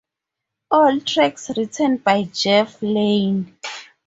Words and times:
All 0.71 0.99
tracks 1.01 1.51
written 1.55 1.97
by 1.97 2.23
Jeff 2.23 2.81
Lynne. 2.81 3.55